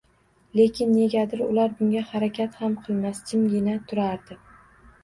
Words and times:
Lekin 0.59 0.89
negadir 0.99 1.43
ular 1.49 1.75
bunga 1.83 2.01
harakat 2.15 2.59
ham 2.63 2.77
qilmas, 2.89 3.25
jimgina 3.31 3.79
turardi 3.93 4.43